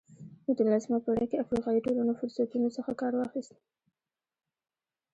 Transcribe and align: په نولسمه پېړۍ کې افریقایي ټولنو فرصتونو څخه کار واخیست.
په 0.43 0.51
نولسمه 0.65 0.97
پېړۍ 1.05 1.25
کې 1.29 1.41
افریقایي 1.43 1.83
ټولنو 1.85 2.13
فرصتونو 2.19 2.67
څخه 2.77 2.91
کار 3.01 3.13
واخیست. 3.15 3.53